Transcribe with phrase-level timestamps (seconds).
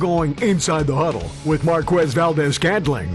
[0.00, 3.14] going inside the huddle with Marquez Valdes Scantling.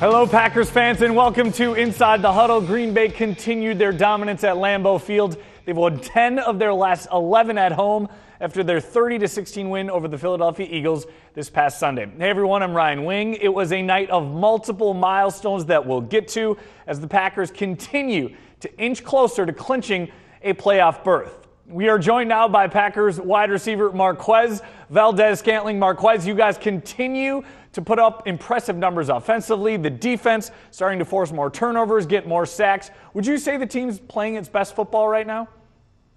[0.00, 2.60] Hello, Packers fans, and welcome to Inside the Huddle.
[2.60, 5.36] Green Bay continued their dominance at Lambeau Field.
[5.64, 8.08] They've won 10 of their last 11 at home
[8.40, 12.10] after their 30 16 win over the Philadelphia Eagles this past Sunday.
[12.18, 13.34] Hey everyone, I'm Ryan Wing.
[13.34, 16.56] It was a night of multiple milestones that we'll get to
[16.86, 20.10] as the Packers continue to inch closer to clinching
[20.42, 21.46] a playoff berth.
[21.70, 24.60] We are joined now by Packers wide receiver Marquez
[24.90, 25.78] Valdes Scantling.
[25.78, 29.76] Marquez, you guys continue to put up impressive numbers offensively.
[29.76, 32.90] The defense starting to force more turnovers, get more sacks.
[33.14, 35.48] Would you say the team's playing its best football right now?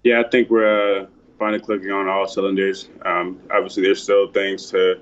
[0.02, 1.06] Yeah, I think we're uh,
[1.38, 2.88] finally clicking on all cylinders.
[3.04, 5.00] Um, obviously, there's still things to,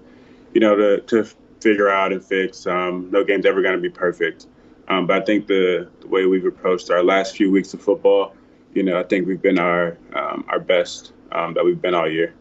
[0.52, 1.24] you know, to, to
[1.60, 2.66] figure out and fix.
[2.66, 4.48] Um, no game's ever going to be perfect.
[4.88, 8.34] Um, but I think the, the, way we've approached our last few weeks of football,
[8.74, 12.10] you know, I think we've been our um, our best um, that we've been all
[12.10, 12.34] year.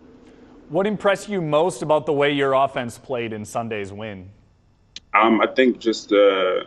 [0.70, 4.30] What impressed you most about the way your offense played in Sunday's win?
[5.14, 6.64] Um, I think just uh,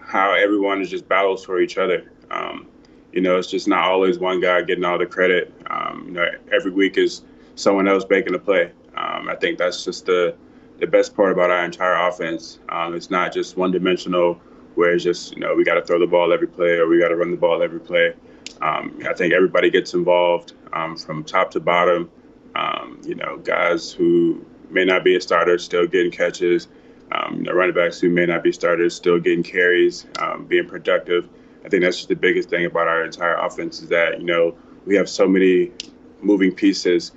[0.00, 2.10] how everyone is just battles for each other.
[2.30, 2.66] Um,
[3.12, 5.52] you know, it's just not always one guy getting all the credit.
[5.68, 7.22] Um, you know, every week is
[7.54, 8.72] someone else making a play.
[8.96, 10.34] Um, I think that's just the
[10.78, 12.58] the best part about our entire offense.
[12.68, 14.40] Um, it's not just one dimensional
[14.74, 17.00] where it's just you know we got to throw the ball every play or we
[17.00, 18.14] got to run the ball every play.
[18.60, 22.10] Um, I think everybody gets involved um, from top to bottom.
[22.54, 26.68] Um, you know, guys who may not be a starter still getting catches.
[27.12, 31.28] Um, you running backs who may not be starters still getting carries, um, being productive.
[31.64, 34.56] I think that's just the biggest thing about our entire offense is that you know
[34.86, 35.72] we have so many
[36.20, 37.12] moving pieces,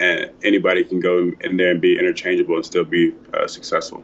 [0.00, 4.02] and anybody can go in there and be interchangeable and still be uh, successful.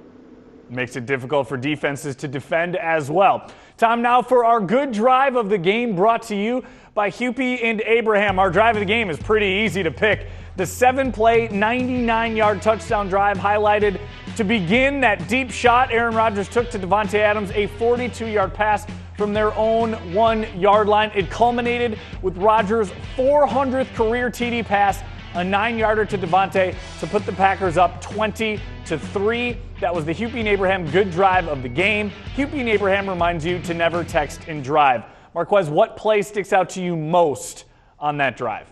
[0.69, 3.51] Makes it difficult for defenses to defend as well.
[3.77, 7.81] Time now for our good drive of the game brought to you by Hupy and
[7.83, 8.39] Abraham.
[8.39, 10.29] Our drive of the game is pretty easy to pick.
[10.57, 13.99] The seven play, 99 yard touchdown drive highlighted
[14.37, 18.87] to begin that deep shot Aaron Rodgers took to Davante Adams, a 42 yard pass
[19.17, 21.11] from their own one yard line.
[21.15, 25.03] It culminated with Rodgers' 400th career TD pass,
[25.35, 29.57] a nine yarder to Davante to put the Packers up 20 to 3.
[29.81, 32.11] That was the and Abraham good drive of the game.
[32.37, 35.05] And Abraham reminds you to never text and drive.
[35.35, 37.65] Marquez, what play sticks out to you most
[37.99, 38.67] on that drive?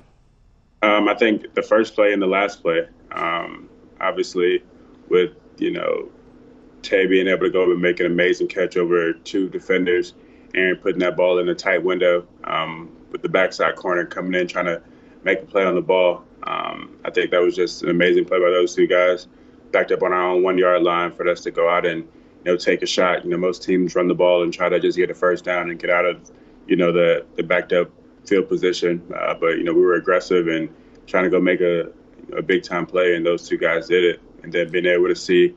[0.82, 2.88] Um, I think the first play and the last play.
[3.12, 3.68] Um,
[4.00, 4.62] obviously,
[5.08, 6.08] with you know
[6.82, 10.14] Tay being able to go and make an amazing catch over two defenders
[10.54, 14.48] and putting that ball in a tight window um, with the backside corner coming in
[14.48, 14.82] trying to
[15.22, 16.24] make a play on the ball.
[16.44, 19.26] Um, I think that was just an amazing play by those two guys,
[19.72, 22.52] backed up on our own one yard line for us to go out and you
[22.52, 23.24] know take a shot.
[23.24, 25.70] You know most teams run the ball and try to just get a first down
[25.70, 26.30] and get out of
[26.66, 27.90] you know the the backed up
[28.26, 29.02] field position.
[29.14, 30.68] Uh, but you know we were aggressive and
[31.06, 31.90] trying to go make a
[32.36, 34.20] a big time play, and those two guys did it.
[34.42, 35.54] And then being able to see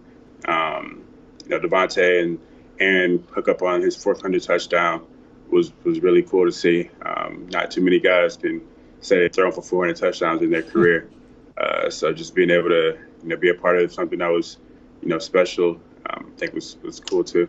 [0.48, 1.04] um,
[1.44, 2.40] you know Davante and
[2.80, 5.06] and hook up on his 400 touchdown
[5.50, 6.90] was was really cool to see.
[7.04, 8.62] Um, not too many guys can
[9.04, 11.10] say they're throwing for 400 touchdowns in their career.
[11.56, 14.58] Uh, so just being able to you know be a part of something that was
[15.04, 17.48] you know special, um, I think was was cool too.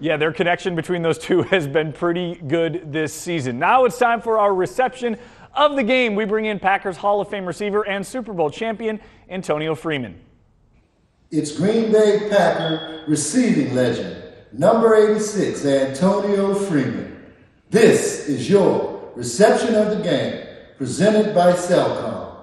[0.00, 3.60] Yeah, their connection between those two has been pretty good this season.
[3.60, 5.16] Now it's time for our reception
[5.54, 6.16] of the game.
[6.16, 10.20] We bring in Packers Hall of Fame receiver and Super Bowl champion Antonio Freeman.
[11.30, 14.22] It's Green Bay Packer receiving legend,
[14.52, 17.32] number 86, Antonio Freeman.
[17.70, 20.46] This is your reception of the game,
[20.78, 22.42] presented by Cellcom.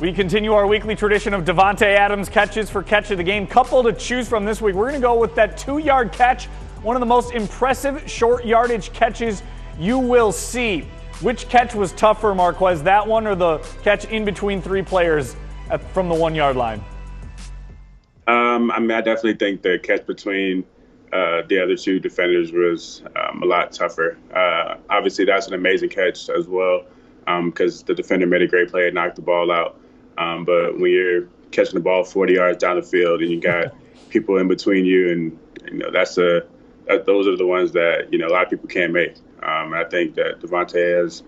[0.00, 3.46] We continue our weekly tradition of Davante Adams catches for catch of the game.
[3.46, 4.74] Couple to choose from this week.
[4.74, 6.46] We're going to go with that two-yard catch,
[6.82, 9.42] one of the most impressive short yardage catches
[9.78, 10.80] you will see.
[11.20, 12.82] Which catch was tougher, Marquez?
[12.82, 15.36] That one or the catch in between three players
[15.70, 16.82] at, from the one-yard line?
[18.26, 20.64] Um, I mean, I definitely think the catch between
[21.12, 24.16] uh, the other two defenders was um, a lot tougher.
[24.34, 26.84] Uh, obviously, that's an amazing catch as well
[27.44, 29.78] because um, the defender made a great play and knocked the ball out.
[30.18, 33.74] Um, but when you're catching the ball 40 yards down the field and you got
[34.08, 35.38] people in between you, and
[35.70, 36.46] you know that's a
[36.86, 39.16] that, those are the ones that you know a lot of people can't make.
[39.42, 41.22] Um, I think that Davante has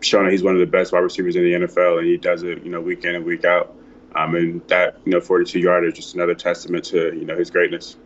[0.00, 2.42] shown that he's one of the best wide receivers in the NFL, and he does
[2.42, 3.74] it you know week in and week out.
[4.16, 7.50] Um, and that, you know, 42 yarder is just another testament to, you know, his
[7.50, 7.96] greatness.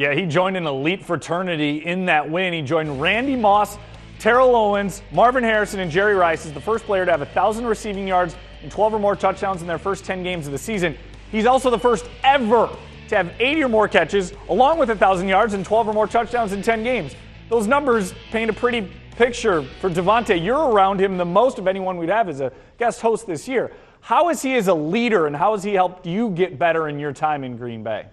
[0.00, 2.54] Yeah, he joined an elite fraternity in that win.
[2.54, 3.76] He joined Randy Moss,
[4.18, 8.08] Terrell Owens, Marvin Harrison, and Jerry Rice as the first player to have 1,000 receiving
[8.08, 10.96] yards and 12 or more touchdowns in their first 10 games of the season.
[11.30, 12.70] He's also the first ever
[13.08, 16.52] to have 80 or more catches, along with 1,000 yards and 12 or more touchdowns
[16.52, 17.14] in 10 games.
[17.50, 20.42] Those numbers paint a pretty picture for Davante.
[20.42, 23.70] You're around him the most of anyone we'd have as a guest host this year.
[24.00, 26.98] How is he as a leader, and how has he helped you get better in
[26.98, 28.06] your time in Green Bay?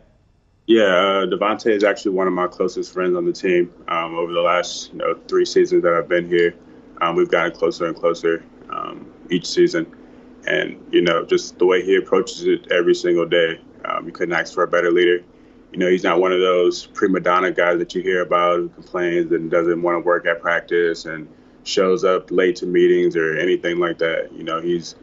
[0.68, 3.74] Yeah, uh, Davante is actually one of my closest friends on the team.
[3.88, 6.56] Um, over the last you know three seasons that I've been here,
[7.02, 9.88] um, we've gotten closer and closer um, each season,
[10.46, 14.34] and you know just the way he approaches it every single day, um, you couldn't
[14.36, 15.24] ask for a better leader.
[15.72, 18.70] You know, he's not one of those prima donna guys that you hear about who
[18.70, 21.30] complains and doesn't want to work at practice and
[21.63, 24.31] shows up late to meetings or anything like that.
[24.34, 24.96] You know, he's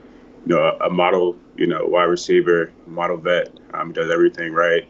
[0.46, 3.50] you know a, a model you know wide receiver, model vet.
[3.72, 4.86] Um, does everything right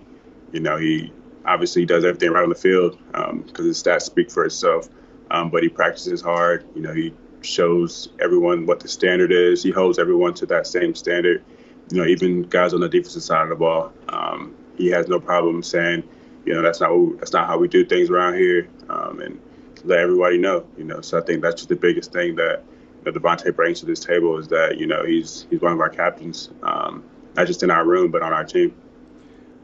[0.54, 1.12] you know, he
[1.44, 4.88] obviously does everything right on the field because um, his stats speak for itself.
[5.30, 6.64] Um, but he practices hard.
[6.76, 7.12] You know, he
[7.42, 9.62] shows everyone what the standard is.
[9.62, 11.44] He holds everyone to that same standard.
[11.90, 15.18] You know, even guys on the defensive side of the ball, um, he has no
[15.18, 16.04] problem saying,
[16.46, 19.40] you know, that's not that's not how we do things around here, um, and
[19.82, 20.66] let everybody know.
[20.78, 22.62] You know, so I think that's just the biggest thing that
[23.04, 25.80] you know, Davante brings to this table is that you know he's he's one of
[25.80, 27.02] our captains, um,
[27.34, 28.74] not just in our room but on our team.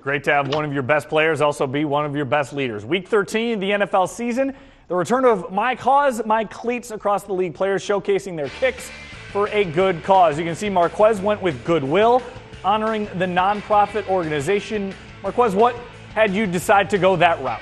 [0.03, 2.87] Great to have one of your best players also be one of your best leaders.
[2.87, 4.57] Week 13 of the NFL season,
[4.89, 8.91] the return of My Cause, My Cleats across the league players showcasing their kicks
[9.31, 10.39] for a good cause.
[10.39, 12.23] You can see Marquez went with Goodwill,
[12.65, 14.95] honoring the nonprofit organization.
[15.23, 15.77] Marquez, what
[16.15, 17.61] had you decide to go that route?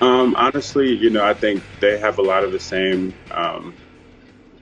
[0.00, 3.74] Um, honestly, you know, I think they have a lot of the same um,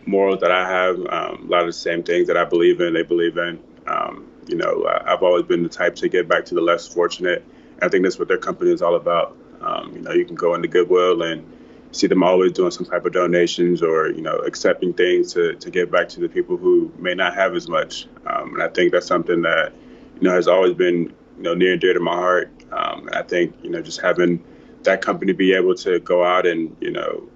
[0.06, 2.94] morals that I have, um, a lot of the same things that I believe in,
[2.94, 3.62] they believe in.
[3.86, 7.44] Um, you know, I've always been the type to get back to the less fortunate.
[7.82, 9.36] I think that's what their company is all about.
[9.60, 11.44] Um, you know, you can go into Goodwill and
[11.92, 15.70] see them always doing some type of donations or you know accepting things to, to
[15.70, 18.06] get back to the people who may not have as much.
[18.26, 19.72] Um, and I think that's something that
[20.16, 22.50] you know has always been you know near and dear to my heart.
[22.72, 24.44] Um, and I think you know just having
[24.82, 27.28] that company be able to go out and you know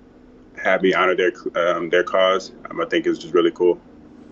[0.63, 3.81] have me honor their um, their cause, um, I think is just really cool.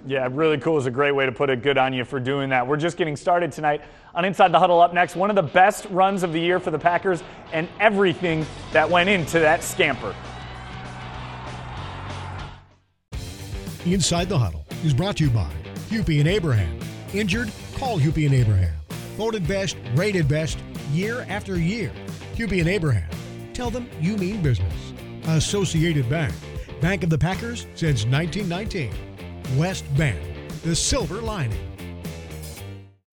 [0.06, 1.62] Yeah, really cool is a great way to put it.
[1.62, 2.66] Good on you for doing that.
[2.66, 3.82] We're just getting started tonight
[4.14, 5.14] on Inside the Huddle up next.
[5.14, 9.08] One of the best runs of the year for the Packers and everything that went
[9.08, 10.14] into that scamper.
[13.84, 15.50] Inside the Huddle is brought to you by
[15.88, 16.78] Hupy and Abraham.
[17.12, 17.50] Injured?
[17.76, 18.74] Call Hupy and Abraham.
[19.16, 20.58] Voted best, rated best,
[20.92, 21.92] year after year.
[22.34, 23.08] Hupy and Abraham.
[23.52, 24.92] Tell them you mean business.
[25.26, 26.32] Associated Bank.
[26.80, 29.09] Bank of the Packers since 1919.
[29.56, 30.20] West Bend,
[30.62, 31.58] the silver lining.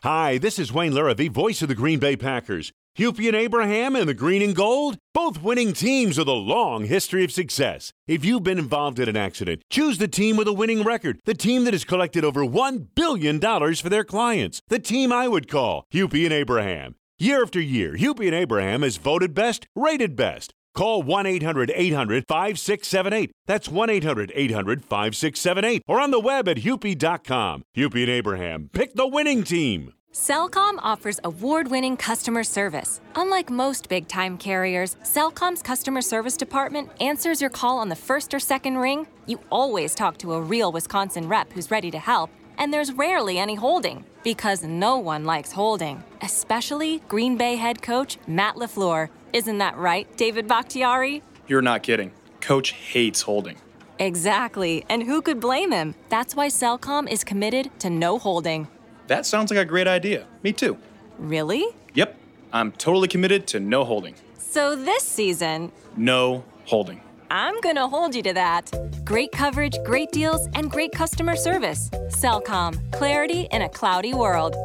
[0.03, 2.71] Hi, this is Wayne Larrivee, voice of the Green Bay Packers.
[2.95, 7.23] Hupy and Abraham and the Green and Gold, both winning teams with a long history
[7.23, 7.91] of success.
[8.07, 11.33] If you've been involved in an accident, choose the team with a winning record, the
[11.33, 15.85] team that has collected over $1 billion for their clients, the team I would call
[15.91, 16.95] Hupy and Abraham.
[17.17, 20.53] Year after year, Hupy and Abraham has voted best, rated best.
[20.77, 23.31] Call 1 800 800 5678.
[23.47, 25.81] That's 1 800 800 5678.
[25.87, 27.63] Or on the web at hupy.com.
[27.75, 29.93] Hupy and Abraham, pick the winning team.
[30.13, 33.01] Cellcom offers award winning customer service.
[33.15, 38.31] Unlike most big time carriers, Cellcom's customer service department answers your call on the first
[38.33, 39.07] or second ring.
[39.25, 43.37] You always talk to a real Wisconsin rep who's ready to help, and there's rarely
[43.37, 49.57] any holding because no one likes holding, especially Green Bay head coach Matt LaFleur isn't
[49.57, 51.21] that right, David Bakhtiari?
[51.47, 52.11] You're not kidding.
[52.41, 53.57] Coach hates holding.
[53.99, 54.85] Exactly.
[54.89, 55.95] And who could blame him?
[56.09, 58.67] That's why Cellcom is committed to no holding.
[59.07, 60.25] That sounds like a great idea.
[60.43, 60.77] Me too.
[61.17, 61.65] Really?
[61.93, 62.17] Yep.
[62.53, 64.15] I'm totally committed to no holding.
[64.37, 67.01] So this season, no holding.
[67.29, 68.71] I'm gonna hold you to that.
[69.03, 71.89] Great coverage, great deals, and great customer service.
[72.09, 74.55] Cellcom, clarity in a cloudy world.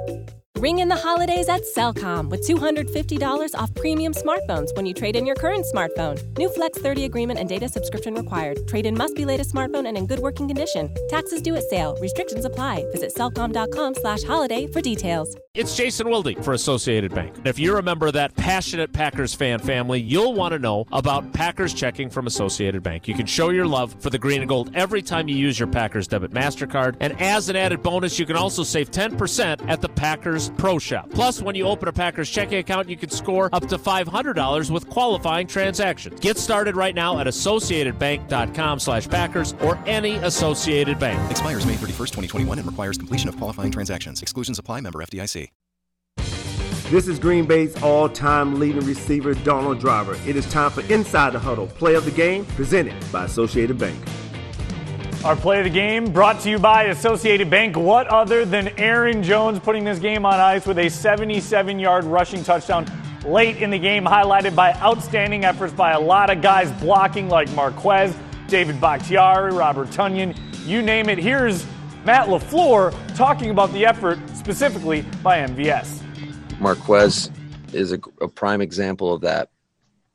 [0.58, 5.26] Ring in the holidays at Cellcom with $250 off premium smartphones when you trade in
[5.26, 6.22] your current smartphone.
[6.38, 8.58] New Flex 30 agreement and data subscription required.
[8.68, 10.94] Trade in must be latest smartphone and in good working condition.
[11.08, 11.98] Taxes due at sale.
[12.00, 12.84] Restrictions apply.
[12.92, 15.34] Visit cellcom.com slash holiday for details.
[15.54, 17.34] It's Jason Wilde for Associated Bank.
[17.44, 21.30] If you're a member of that passionate Packers fan family, you'll want to know about
[21.34, 23.06] Packers checking from Associated Bank.
[23.06, 25.68] You can show your love for the green and gold every time you use your
[25.68, 26.96] Packers debit MasterCard.
[27.00, 31.08] And as an added bonus, you can also save 10% at the Packers Pro Shop.
[31.10, 34.88] Plus, when you open a Packers checking account, you can score up to $500 with
[34.90, 36.20] qualifying transactions.
[36.20, 41.30] Get started right now at associatedbank.com slash Packers or any Associated Bank.
[41.30, 44.22] Expires May 31st, 2021 and requires completion of qualifying transactions.
[44.22, 44.82] Exclusions apply.
[44.82, 45.48] Member FDIC.
[46.92, 50.14] This is Green Bay's all-time leading receiver, Donald Driver.
[50.28, 53.98] It is time for Inside the Huddle, play of the game, presented by Associated Bank.
[55.24, 57.76] Our play of the game brought to you by Associated Bank.
[57.76, 62.42] What other than Aaron Jones putting this game on ice with a 77 yard rushing
[62.42, 62.86] touchdown
[63.24, 67.48] late in the game, highlighted by outstanding efforts by a lot of guys blocking like
[67.52, 68.16] Marquez,
[68.48, 70.36] David Bakhtiari, Robert Tonyan,
[70.66, 71.18] you name it.
[71.18, 71.64] Here's
[72.04, 76.02] Matt LaFleur talking about the effort specifically by MVS.
[76.58, 77.30] Marquez
[77.72, 79.50] is a, a prime example of that.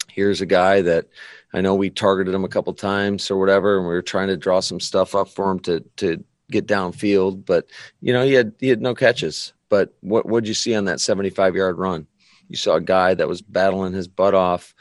[0.10, 1.06] Here's a guy that
[1.54, 4.38] I know we targeted him a couple times or whatever, and we were trying to
[4.38, 7.46] draw some stuff up for him to to get downfield.
[7.46, 7.68] But
[8.02, 9.54] you know, he had he had no catches.
[9.70, 12.08] But what what'd you see on that 75 yard run?
[12.50, 14.74] You saw a guy that was battling his butt off,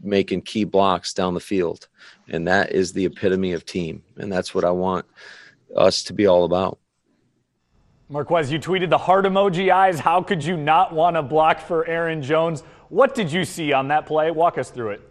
[0.00, 1.88] making key blocks down the field,
[2.28, 4.02] and that is the epitome of team.
[4.16, 5.06] And that's what I want
[5.76, 6.78] us to be all about.
[8.08, 10.00] Marquez, you tweeted the heart emoji eyes.
[10.00, 12.64] How could you not want to block for Aaron Jones?
[12.88, 14.32] What did you see on that play?
[14.32, 15.09] Walk us through it.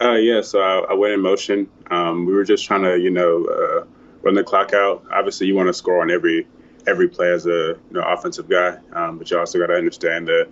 [0.00, 1.70] Uh, yeah, so I, I, went in motion.
[1.90, 3.86] Um, we were just trying to, you know, uh,
[4.22, 5.04] run the clock out.
[5.12, 6.46] Obviously, you want to score on every
[6.86, 10.26] every play as a you know, offensive guy, um, but you also got to understand
[10.26, 10.48] the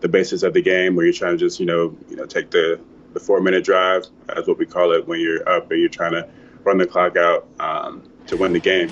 [0.00, 2.50] the basis of the game where you're trying to just, you know, you know, take
[2.50, 2.78] the
[3.14, 4.04] the four minute drive,
[4.36, 6.28] as what we call it, when you're up and you're trying to
[6.64, 8.90] run the clock out um, to win the game.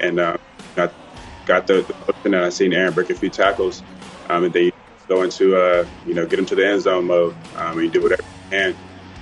[0.00, 0.36] And uh,
[0.76, 0.90] I
[1.46, 3.82] got the, the and I seen Aaron break a few tackles,
[4.28, 4.72] um, and then you
[5.08, 7.34] go into uh, you know get into the end zone mode.
[7.56, 8.76] Um, and you do whatever you can,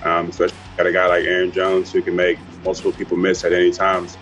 [0.07, 3.53] um, especially got a guy like Aaron Jones who can make multiple people miss at
[3.53, 4.17] any times.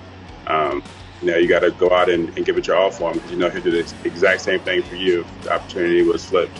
[0.46, 0.82] Um,
[1.20, 3.14] you know, you got to go out and, and, give it your all for him
[3.14, 6.24] because you know he'll do the exact same thing for you if the opportunity was
[6.24, 6.58] flipped.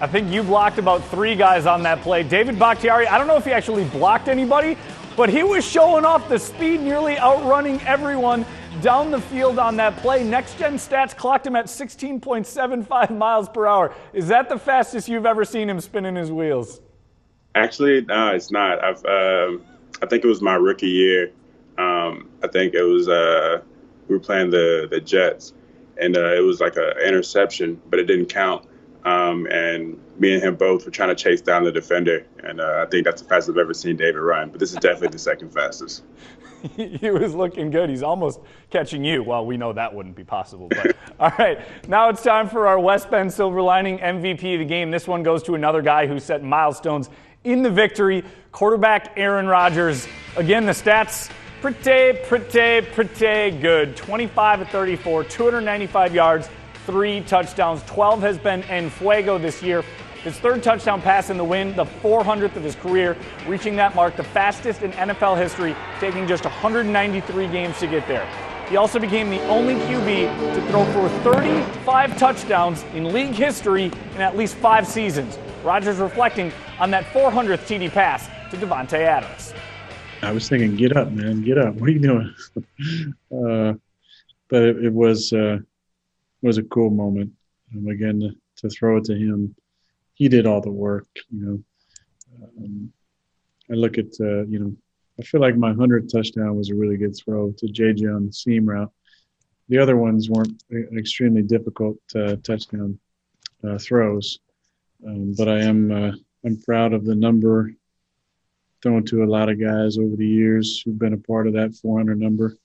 [0.00, 2.22] I think you blocked about three guys on that play.
[2.22, 4.76] David Bakhtiari, I don't know if he actually blocked anybody,
[5.16, 8.44] but he was showing off the speed, nearly outrunning everyone
[8.82, 10.22] down the field on that play.
[10.22, 13.94] Next gen stats clocked him at 16.75 miles per hour.
[14.12, 16.80] Is that the fastest you've ever seen him spinning his wheels?
[17.56, 18.84] Actually, no, it's not.
[18.84, 19.56] I've, uh,
[20.02, 21.32] I think it was my rookie year.
[21.78, 23.62] Um, I think it was uh,
[24.08, 25.54] we were playing the the Jets,
[25.98, 28.66] and uh, it was like an interception, but it didn't count.
[29.06, 32.84] Um, and me and him both were trying to chase down the defender, and uh,
[32.86, 34.50] I think that's the fastest I've ever seen David run.
[34.50, 36.02] But this is definitely the second fastest.
[36.76, 37.88] he was looking good.
[37.88, 39.22] He's almost catching you.
[39.22, 40.68] Well, we know that wouldn't be possible.
[40.68, 44.64] But all right, now it's time for our West Bend Silver Lining MVP of the
[44.64, 44.90] game.
[44.90, 47.08] This one goes to another guy who set milestones
[47.46, 48.24] in the victory.
[48.52, 50.06] Quarterback Aaron Rodgers.
[50.36, 51.30] Again, the stats
[51.62, 53.96] pretty, pretty, pretty good.
[53.96, 56.48] 25 of 34, 295 yards
[56.86, 57.82] three touchdowns.
[57.84, 59.82] 12 has been en fuego this year.
[60.22, 64.16] His third touchdown pass in the win, the 400th of his career, reaching that mark,
[64.16, 68.28] the fastest in NFL history, taking just 193 games to get there.
[68.68, 74.20] He also became the only QB to throw for 35 touchdowns in league history in
[74.20, 75.38] at least five seasons.
[75.66, 79.52] Rodgers reflecting on that 400th TD pass to Davante Adams.
[80.22, 81.74] I was thinking, get up, man, get up.
[81.74, 82.34] What are you doing?
[83.32, 83.74] uh,
[84.48, 85.58] but it, it was uh,
[86.40, 87.32] was a cool moment.
[87.90, 89.56] Again, to, throw it to him,
[90.14, 91.08] he did all the work.
[91.30, 92.92] You know, um,
[93.68, 94.76] I look at uh, you know,
[95.18, 98.32] I feel like my hundredth touchdown was a really good throw to JJ on the
[98.32, 98.92] seam route.
[99.68, 100.62] The other ones weren't
[100.96, 103.00] extremely difficult uh, touchdown
[103.68, 104.38] uh, throws,
[105.04, 106.12] um, but I am uh,
[106.44, 107.72] I'm proud of the number
[108.82, 111.74] thrown to a lot of guys over the years who've been a part of that
[111.74, 112.56] 400 number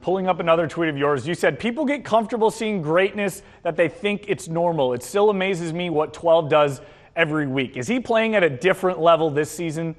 [0.00, 1.26] pulling up another tweet of yours.
[1.26, 4.92] You said people get comfortable seeing greatness that they think it's normal.
[4.92, 6.80] It still amazes me what 12 does
[7.16, 7.76] every week.
[7.76, 9.94] Is he playing at a different level this season?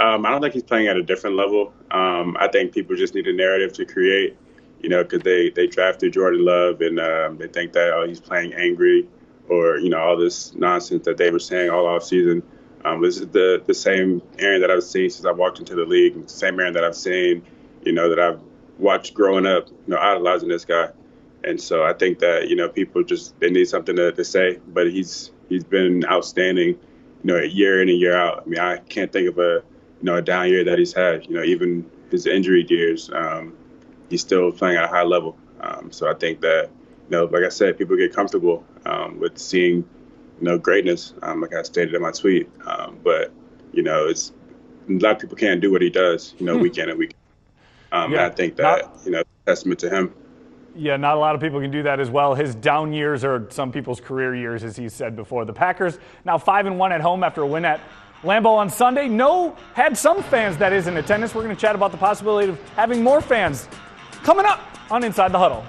[0.00, 1.72] Um, I don't think he's playing at a different level.
[1.90, 4.36] Um, I think people just need a narrative to create,
[4.80, 8.20] you know, because they, they drafted Jordan Love and um, they think that, oh, he's
[8.20, 9.06] playing angry
[9.48, 12.42] or, you know, all this nonsense that they were saying all off season.
[12.84, 15.84] Um, this is the, the same Aaron that I've seen since I walked into the
[15.84, 17.42] league, same Aaron that I've seen,
[17.84, 18.40] you know, that I've
[18.78, 20.90] watched growing up, you know, idolizing this guy.
[21.44, 24.58] And so I think that, you know, people just they need something to, to say.
[24.68, 26.78] But he's he's been outstanding, you
[27.22, 28.42] know, year in and year out.
[28.44, 29.62] I mean, I can't think of a
[30.00, 31.26] you know, a down year that he's had.
[31.26, 33.56] You know, even his injury years, um,
[34.10, 35.36] he's still playing at a high level.
[35.60, 36.70] Um, so I think that,
[37.04, 39.84] you know, like I said, people get comfortable um, with seeing, you
[40.40, 42.48] know, greatness, um, like I stated in my tweet.
[42.66, 43.32] Um, but,
[43.72, 44.32] you know, it's
[44.88, 46.62] a lot of people can't do what he does, you know, hmm.
[46.62, 47.14] week in and week
[47.94, 50.12] um, yeah, I think that, not, you know, testament to him.
[50.74, 52.34] Yeah, not a lot of people can do that as well.
[52.34, 55.44] His down years are some people's career years, as he said before.
[55.44, 57.80] The Packers now five and one at home after a win at
[58.24, 59.06] Lambeau on Sunday.
[59.06, 61.34] No, had some fans that is in attendance.
[61.34, 63.68] We're going to chat about the possibility of having more fans
[64.24, 65.64] coming up on Inside the Huddle.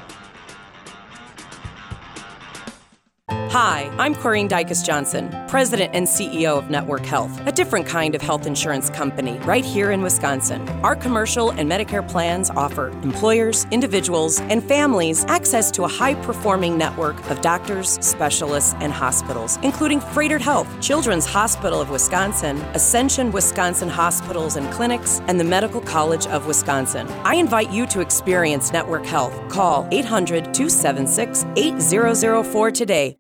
[3.58, 8.22] Hi, I'm Corrine Dykus Johnson, President and CEO of Network Health, a different kind of
[8.22, 10.68] health insurance company right here in Wisconsin.
[10.84, 16.78] Our commercial and Medicare plans offer employers, individuals, and families access to a high performing
[16.78, 23.88] network of doctors, specialists, and hospitals, including Froedtert Health, Children's Hospital of Wisconsin, Ascension Wisconsin
[23.88, 27.08] Hospitals and Clinics, and the Medical College of Wisconsin.
[27.24, 29.32] I invite you to experience Network Health.
[29.48, 33.18] Call 800 276 8004 today.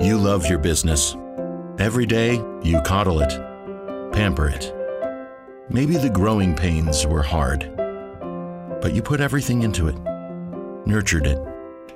[0.00, 1.14] You love your business.
[1.78, 3.28] Every day, you coddle it,
[4.12, 4.74] pamper it.
[5.68, 7.70] Maybe the growing pains were hard,
[8.80, 9.96] but you put everything into it,
[10.86, 11.38] nurtured it,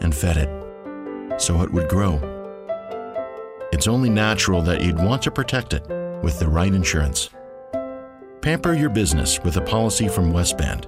[0.02, 2.20] and fed it so it would grow.
[3.72, 5.88] It's only natural that you'd want to protect it
[6.22, 7.30] with the right insurance.
[8.42, 10.86] Pamper your business with a policy from West Bend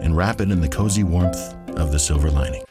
[0.00, 2.62] and wrap it in the cozy warmth of the silver lining.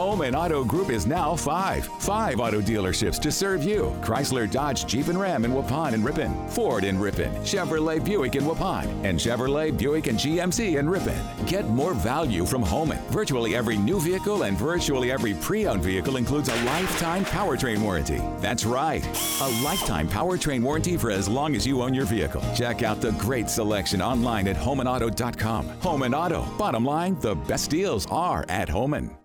[0.00, 1.84] Homan Auto Group is now five.
[1.98, 3.94] Five auto dealerships to serve you.
[4.00, 6.48] Chrysler, Dodge, Jeep, and Ram in Waupun and Ripon.
[6.48, 7.30] Ford in Ripon.
[7.42, 8.86] Chevrolet Buick in Waupun.
[9.04, 11.22] And Chevrolet Buick and GMC in Ripon.
[11.44, 12.96] Get more value from Homan.
[13.10, 18.22] Virtually every new vehicle and virtually every pre-owned vehicle includes a lifetime powertrain warranty.
[18.38, 19.04] That's right.
[19.42, 22.42] A lifetime powertrain warranty for as long as you own your vehicle.
[22.54, 25.68] Check out the great selection online at homanauto.com.
[25.82, 26.46] Homan Auto.
[26.56, 29.19] Bottom line, the best deals are at Homan.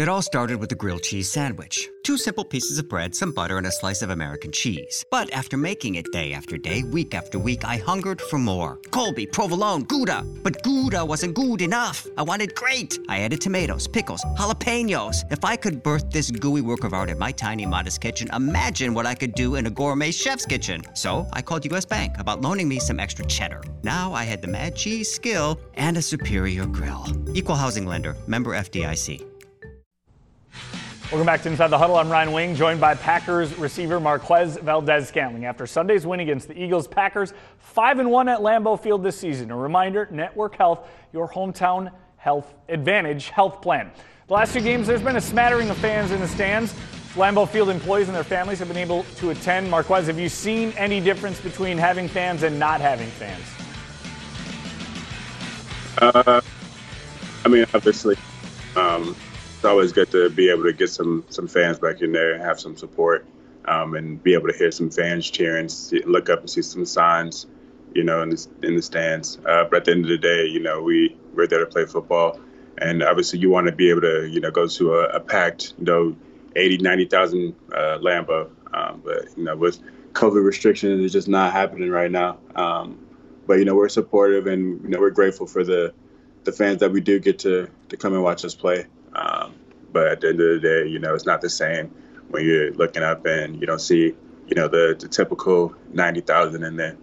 [0.00, 1.90] It all started with a grilled cheese sandwich.
[2.04, 5.04] Two simple pieces of bread, some butter, and a slice of American cheese.
[5.10, 8.80] But after making it day after day, week after week, I hungered for more.
[8.92, 10.24] Colby, provolone, Gouda.
[10.42, 12.06] But Gouda wasn't good enough.
[12.16, 12.98] I wanted great.
[13.10, 15.30] I added tomatoes, pickles, jalapenos.
[15.30, 18.94] If I could birth this gooey work of art in my tiny, modest kitchen, imagine
[18.94, 20.80] what I could do in a gourmet chef's kitchen.
[20.94, 23.60] So I called US Bank about loaning me some extra cheddar.
[23.82, 27.06] Now I had the mad cheese skill and a superior grill.
[27.34, 29.29] Equal housing lender, member FDIC.
[31.10, 31.96] Welcome back to Inside the Huddle.
[31.96, 35.44] I'm Ryan Wing, joined by Packers receiver Marquez Valdes Scantling.
[35.44, 39.50] After Sunday's win against the Eagles, Packers 5 and 1 at Lambeau Field this season.
[39.50, 43.90] A reminder Network Health, your hometown health advantage health plan.
[44.28, 46.76] The last two games, there's been a smattering of fans in the stands.
[47.16, 49.68] Lambeau Field employees and their families have been able to attend.
[49.68, 53.44] Marquez, have you seen any difference between having fans and not having fans?
[55.98, 56.40] Uh,
[57.44, 58.16] I mean, obviously,
[58.76, 59.16] um,
[59.60, 62.42] it's always good to be able to get some some fans back in there and
[62.42, 63.26] have some support,
[63.66, 66.86] um, and be able to hear some fans cheering, see, look up and see some
[66.86, 67.46] signs,
[67.94, 69.36] you know, in the in the stands.
[69.44, 71.84] Uh, but at the end of the day, you know, we we're there to play
[71.84, 72.40] football,
[72.78, 75.74] and obviously you want to be able to you know go to a, a packed
[75.78, 76.16] you know
[76.56, 79.78] 80, 90,000 uh, Lambeau, um, but you know with
[80.14, 82.38] COVID restrictions, it's just not happening right now.
[82.56, 82.98] Um,
[83.46, 85.92] but you know we're supportive and you know we're grateful for the
[86.44, 88.86] the fans that we do get to to come and watch us play.
[89.14, 89.54] Um,
[89.92, 91.88] but at the end of the day, you know, it's not the same
[92.28, 94.14] when you're looking up and you don't see,
[94.46, 96.96] you know, the, the typical 90,000 in there.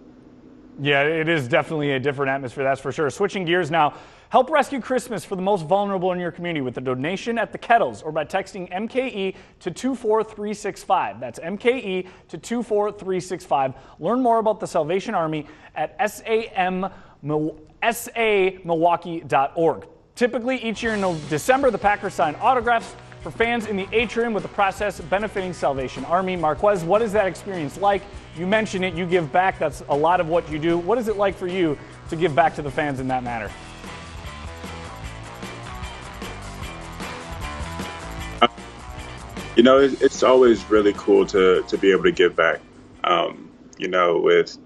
[0.80, 3.10] Yeah, it is definitely a different atmosphere, that's for sure.
[3.10, 3.94] Switching gears now,
[4.28, 7.58] help rescue Christmas for the most vulnerable in your community with a donation at the
[7.58, 11.18] Kettles or by texting MKE to 24365.
[11.18, 13.74] That's MKE to 24365.
[13.98, 16.88] Learn more about the Salvation Army at SAM,
[17.24, 19.88] samilwaukee.org.
[20.18, 24.42] Typically, each year in December, the Packers sign autographs for fans in the atrium with
[24.42, 26.34] the process benefiting Salvation Army.
[26.34, 28.02] Marquez, what is that experience like?
[28.36, 29.60] You mentioned it, you give back.
[29.60, 30.76] That's a lot of what you do.
[30.76, 31.78] What is it like for you
[32.10, 33.48] to give back to the fans in that manner?
[39.54, 42.58] You know, it's always really cool to, to be able to give back.
[43.04, 44.58] Um, you know, with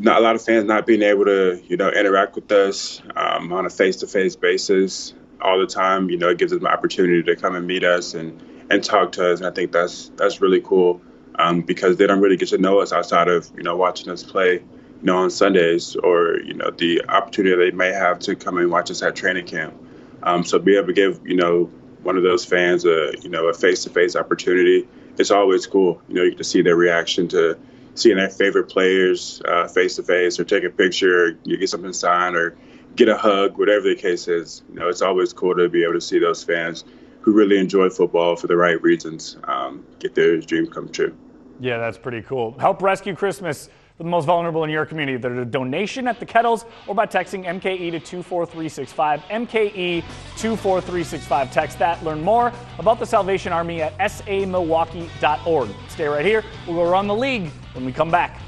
[0.00, 3.52] not a lot of fans not being able to, you know, interact with us um,
[3.52, 6.10] on a face-to-face basis all the time.
[6.10, 9.12] You know, it gives them an opportunity to come and meet us and, and talk
[9.12, 9.40] to us.
[9.40, 11.00] And I think that's that's really cool
[11.36, 14.22] um, because they don't really get to know us outside of you know watching us
[14.22, 14.62] play, you
[15.02, 18.90] know, on Sundays or you know the opportunity they may have to come and watch
[18.90, 19.74] us at training camp.
[20.22, 21.64] Um, so be able to give you know
[22.02, 24.88] one of those fans a you know a face-to-face opportunity.
[25.18, 26.00] It's always cool.
[26.08, 27.58] You know, you get to see their reaction to
[27.94, 29.42] seeing their favorite players
[29.74, 32.56] face to face or take a picture, you get something signed or
[32.96, 34.62] get a hug, whatever the case is.
[34.68, 36.84] You know, it's always cool to be able to see those fans
[37.20, 41.14] who really enjoy football for the right reasons um, get their dreams come true.
[41.60, 42.58] Yeah, that's pretty cool.
[42.58, 43.68] Help rescue Christmas
[44.00, 45.18] the most vulnerable in your community.
[45.18, 49.20] There's a donation at the Kettles or by texting MKE to 24365.
[49.24, 50.02] MKE
[50.38, 51.52] 24365.
[51.52, 52.02] Text that.
[52.02, 55.68] Learn more about the Salvation Army at samilwaukee.org.
[55.90, 56.42] Stay right here.
[56.66, 58.40] We'll go around the league when we come back.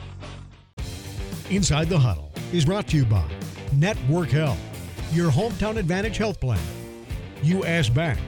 [1.51, 3.29] Inside the Huddle is brought to you by
[3.75, 4.59] Network Health,
[5.13, 6.61] your hometown advantage health plan,
[7.43, 7.91] U.S.
[7.91, 8.19] Bank,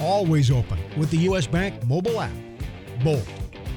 [0.00, 1.46] always open with the U.S.
[1.46, 2.32] Bank mobile app.
[3.04, 3.28] Bolt.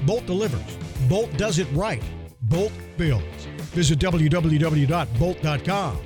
[0.06, 0.76] Bolt delivers.
[1.08, 2.02] Bolt does it right.
[2.48, 3.44] Bolt builds.
[3.74, 5.98] Visit www.bolt.com.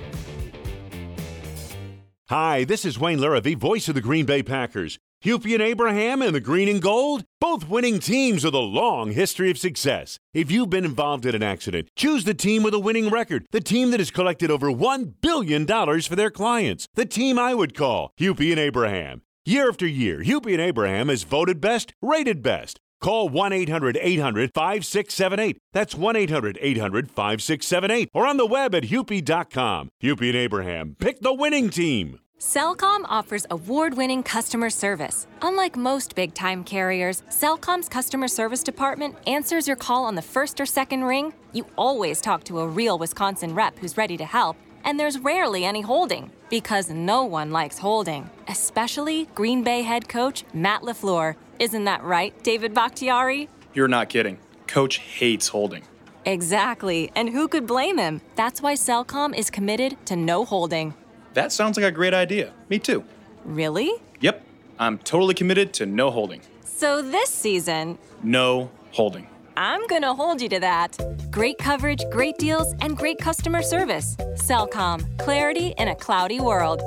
[2.29, 4.99] Hi, this is Wayne Larrivee, voice of the Green Bay Packers.
[5.23, 9.51] Hupy and Abraham and the Green and Gold, both winning teams with a long history
[9.51, 10.19] of success.
[10.33, 13.61] If you've been involved in an accident, choose the team with a winning record, the
[13.61, 18.13] team that has collected over $1 billion for their clients, the team I would call
[18.19, 19.23] Hupy and Abraham.
[19.45, 22.81] Year after year, Hupy and Abraham is voted best, rated best.
[23.01, 25.59] Call 1 800 800 5678.
[25.73, 28.11] That's 1 800 800 5678.
[28.13, 29.91] Or on the web at hupy.com.
[30.03, 32.19] Hupy and Abraham, pick the winning team.
[32.39, 35.27] Cellcom offers award winning customer service.
[35.43, 40.59] Unlike most big time carriers, Cellcom's customer service department answers your call on the first
[40.59, 41.35] or second ring.
[41.53, 45.67] You always talk to a real Wisconsin rep who's ready to help, and there's rarely
[45.67, 51.35] any holding because no one likes holding, especially Green Bay head coach Matt LaFleur.
[51.61, 53.51] Isn't that right, David Bakhtiari?
[53.75, 54.39] You're not kidding.
[54.67, 55.83] Coach hates holding.
[56.25, 58.23] Exactly, and who could blame him?
[58.35, 60.95] That's why Cellcom is committed to no holding.
[61.35, 62.55] That sounds like a great idea.
[62.71, 63.05] Me too.
[63.45, 63.93] Really?
[64.21, 64.43] Yep.
[64.79, 66.41] I'm totally committed to no holding.
[66.65, 69.27] So this season, No holding.
[69.55, 70.97] I'm gonna hold you to that.
[71.31, 74.17] Great coverage, great deals, and great customer service.
[74.37, 76.81] Cellcom, clarity in a cloudy world.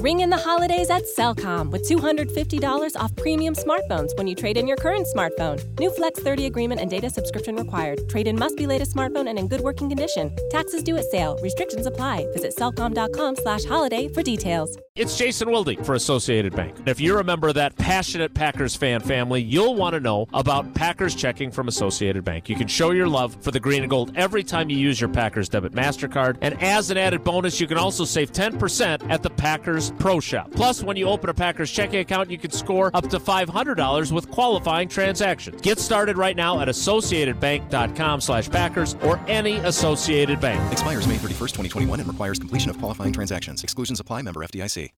[0.00, 4.66] Ring in the holidays at Cellcom with $250 off premium smartphones when you trade in
[4.66, 5.62] your current smartphone.
[5.78, 8.08] New Flex 30 agreement and data subscription required.
[8.08, 10.34] Trade in must be latest smartphone and in good working condition.
[10.50, 11.38] Taxes due at sale.
[11.42, 12.26] Restrictions apply.
[12.32, 14.74] Visit cellcom.com slash holiday for details.
[14.96, 16.76] It's Jason Wilde for Associated Bank.
[16.86, 20.74] If you're a member of that passionate Packers fan family, you'll want to know about
[20.74, 22.48] Packers checking from Associated Bank.
[22.48, 25.08] You can show your love for the green and gold every time you use your
[25.08, 26.38] Packers debit MasterCard.
[26.40, 30.50] And as an added bonus, you can also save 10% at the Packers Pro Shop.
[30.52, 34.30] Plus, when you open a Packers checking account, you can score up to $500 with
[34.30, 35.60] qualifying transactions.
[35.60, 40.60] Get started right now at associatedbank.com slash Packers or any Associated Bank.
[40.72, 43.62] Expires May 31st, 2021 and requires completion of qualifying transactions.
[43.62, 44.22] Exclusions apply.
[44.22, 44.90] Member FDIC.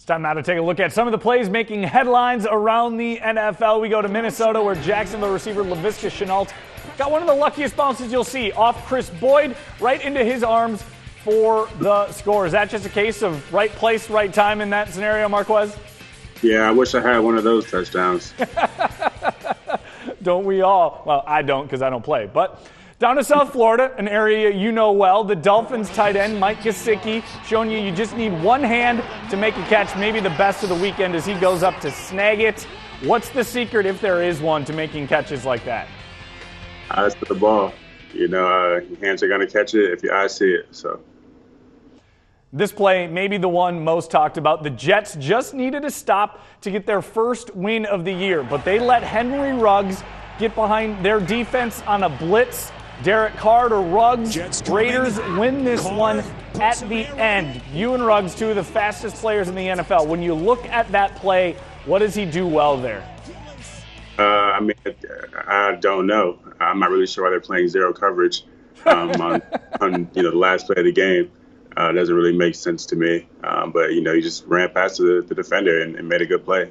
[0.00, 2.96] It's time now to take a look at some of the plays making headlines around
[2.96, 3.82] the NFL.
[3.82, 6.50] We go to Minnesota where Jacksonville receiver Laviska Shenault
[6.96, 10.82] got one of the luckiest bounces you'll see off Kris Boyd right into his arms
[11.24, 12.46] for the score.
[12.46, 15.76] Is that just a case of right place, right time in that scenario, Marquez?
[16.42, 18.32] Yeah, I wish I had one of those touchdowns.
[20.22, 21.02] don't we all?
[21.06, 22.28] Well, I don't because I don't play.
[22.32, 22.66] But
[22.98, 27.24] down to South Florida, an area you know well, the Dolphins tight end Mike Gesicki
[27.46, 30.68] showing you you just need one hand to make a catch, maybe the best of
[30.68, 32.66] the weekend as he goes up to snag it.
[33.02, 35.88] What's the secret, if there is one, to making catches like that?
[36.90, 37.72] Eyes for the ball.
[38.12, 40.66] You know, uh, your hands are going to catch it if your eyes see it.
[40.72, 41.00] So.
[42.52, 44.64] This play may be the one most talked about.
[44.64, 48.64] The Jets just needed a stop to get their first win of the year, but
[48.64, 50.02] they let Henry Ruggs
[50.40, 52.72] get behind their defense on a blitz.
[53.04, 54.36] Derek Carr to Ruggs.
[54.68, 56.24] Raiders win this one
[56.60, 57.62] at the end.
[57.72, 60.08] You and Ruggs, two of the fastest players in the NFL.
[60.08, 61.54] When you look at that play,
[61.86, 63.08] what does he do well there?
[64.18, 64.74] Uh, I mean,
[65.46, 66.40] I don't know.
[66.58, 68.44] I'm not really sure why they're playing zero coverage
[68.86, 69.40] um, on,
[69.80, 71.30] on you know the last play of the game.
[71.76, 73.26] Uh, doesn't really make sense to me.
[73.44, 76.26] Um, but you know, he just ran past the, the defender and, and, made a
[76.26, 76.70] good play.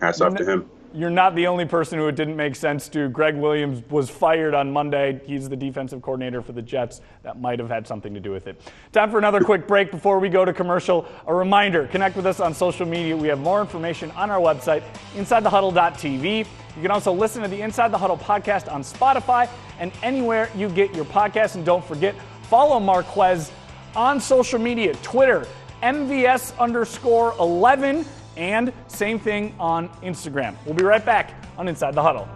[0.00, 0.70] Hats off to him.
[0.92, 3.08] You're not the only person who it didn't make sense to.
[3.08, 5.20] Gregg Williams was fired on Monday.
[5.24, 7.00] He's the defensive coordinator for the Jets.
[7.22, 8.60] That might have had something to do with it.
[8.90, 11.06] Time for another quick break before we go to commercial.
[11.28, 13.16] A reminder connect with us on social media.
[13.16, 14.82] We have more information on our website,
[15.14, 16.38] InsideTheHuddle.tv.
[16.76, 19.48] You can also listen to the Inside the Huddle podcast on Spotify
[19.78, 21.54] and anywhere you get your podcasts.
[21.54, 23.52] And don't forget, follow Marquez
[23.96, 25.46] on social media Twitter,
[25.82, 28.04] MVS underscore 11,
[28.36, 30.56] and same thing on Instagram.
[30.64, 32.28] We'll be right back on Inside the Huddle.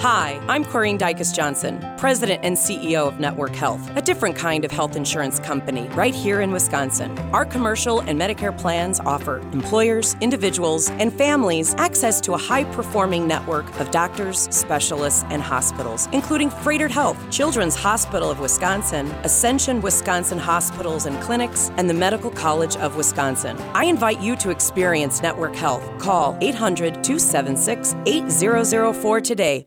[0.00, 4.70] Hi, I'm Corrine Dykus Johnson, President and CEO of Network Health, a different kind of
[4.70, 7.18] health insurance company right here in Wisconsin.
[7.32, 13.26] Our commercial and Medicare plans offer employers, individuals, and families access to a high performing
[13.26, 20.38] network of doctors, specialists, and hospitals, including Froedtert Health, Children's Hospital of Wisconsin, Ascension Wisconsin
[20.38, 23.56] Hospitals and Clinics, and the Medical College of Wisconsin.
[23.74, 25.82] I invite you to experience Network Health.
[25.98, 29.66] Call 800 276 8004 today.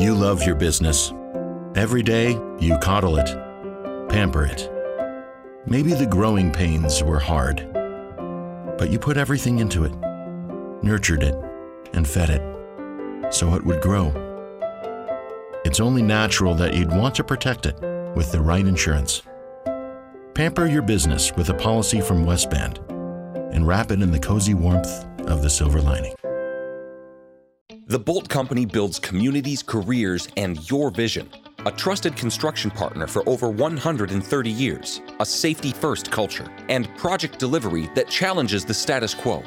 [0.00, 1.12] You love your business.
[1.74, 3.28] Every day, you coddle it,
[4.08, 4.72] pamper it.
[5.66, 7.70] Maybe the growing pains were hard,
[8.78, 9.92] but you put everything into it,
[10.82, 11.34] nurtured it,
[11.92, 12.40] and fed it
[13.30, 14.06] so it would grow.
[15.66, 17.78] It's only natural that you'd want to protect it
[18.16, 19.20] with the right insurance.
[20.32, 22.80] Pamper your business with a policy from West Bend
[23.52, 26.14] and wrap it in the cozy warmth of the silver lining.
[27.90, 31.28] The Bolt Company builds communities, careers, and your vision.
[31.66, 37.90] A trusted construction partner for over 130 years, a safety first culture, and project delivery
[37.96, 39.42] that challenges the status quo.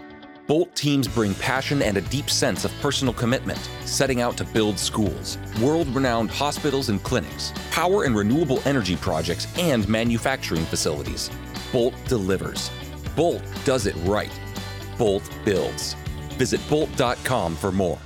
[0.46, 4.78] Bolt teams bring passion and a deep sense of personal commitment, setting out to build
[4.78, 11.32] schools, world renowned hospitals and clinics, power and renewable energy projects, and manufacturing facilities.
[11.72, 12.72] Bolt delivers.
[13.16, 14.38] Bolt does it right.
[14.98, 15.94] Bolt builds.
[16.38, 18.02] Visit Bolt.com for more.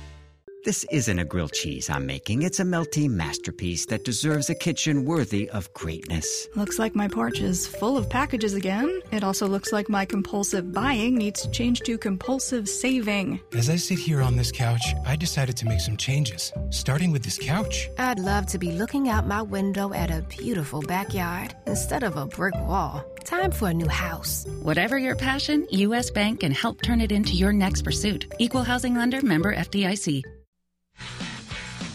[0.68, 2.42] This isn't a grilled cheese I'm making.
[2.42, 6.46] It's a melty masterpiece that deserves a kitchen worthy of greatness.
[6.56, 9.00] Looks like my porch is full of packages again.
[9.10, 13.40] It also looks like my compulsive buying needs to change to compulsive saving.
[13.56, 17.22] As I sit here on this couch, I decided to make some changes, starting with
[17.22, 17.88] this couch.
[17.96, 22.26] I'd love to be looking out my window at a beautiful backyard instead of a
[22.26, 23.02] brick wall.
[23.24, 24.44] Time for a new house.
[24.60, 26.10] Whatever your passion, U.S.
[26.10, 28.26] Bank can help turn it into your next pursuit.
[28.38, 30.37] Equal housing lender member FDIC.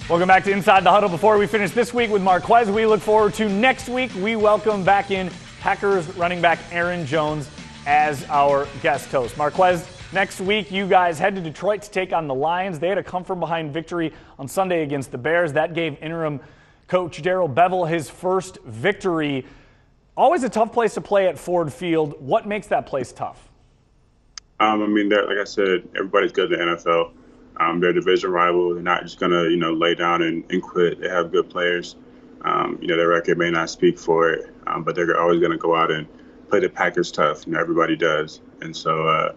[0.09, 1.07] Welcome back to Inside the Huddle.
[1.07, 4.11] Before we finish this week with Marquez, we look forward to next week.
[4.15, 7.49] We welcome back in Packers running back Aaron Jones
[7.85, 9.37] as our guest host.
[9.37, 12.79] Marquez, next week you guys head to Detroit to take on the Lions.
[12.79, 15.53] They had a come from behind victory on Sunday against the Bears.
[15.53, 16.41] That gave interim
[16.89, 19.45] coach Darrell Bevell his first victory.
[20.17, 22.15] Always a tough place to play at Ford Field.
[22.19, 23.47] What makes that place tough?
[24.59, 27.13] Um, I mean, like I said, everybody's good in the NFL.
[27.57, 28.73] Um, they're division rival.
[28.73, 30.99] They're not just gonna, you know, lay down and, and quit.
[30.99, 31.95] They have good players.
[32.41, 35.57] Um, you know, their record may not speak for it, um, but they're always gonna
[35.57, 36.07] go out and
[36.49, 37.45] play the Packers tough.
[37.45, 39.33] You know, everybody does, and so uh,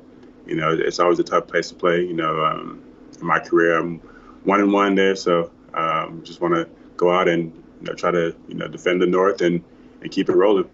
[0.46, 2.00] you know, it's always a tough place to play.
[2.04, 2.82] You know, um,
[3.20, 3.98] in my career, I'm
[4.44, 8.10] one and one there, so um, just want to go out and you know try
[8.10, 9.62] to you know defend the North and
[10.00, 10.68] and keep it rolling.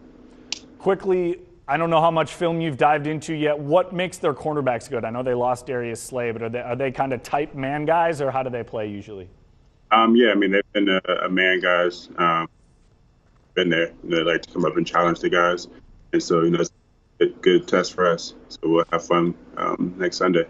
[0.79, 3.59] Quickly, I don't know how much film you've dived into yet.
[3.59, 5.05] What makes their cornerbacks good?
[5.05, 7.85] I know they lost Darius Slay, but are they, are they kind of type man
[7.85, 9.29] guys, or how do they play usually?
[9.93, 12.09] Um, yeah, I mean they've been a, a man guys.
[12.17, 12.49] Um,
[13.55, 13.93] been there.
[14.03, 15.69] They like to come up and challenge the guys,
[16.13, 16.73] and so you know it's
[17.21, 18.35] a good test for us.
[18.49, 20.47] So we'll have fun um, next Sunday.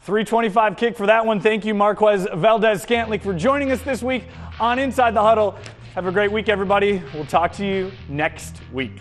[0.00, 1.40] 325 kick for that one.
[1.40, 4.24] Thank you, Marquez Valdes Scantling, for joining us this week
[4.60, 5.56] on Inside the Huddle.
[5.94, 7.02] Have a great week, everybody.
[7.14, 8.92] We'll talk to you next week.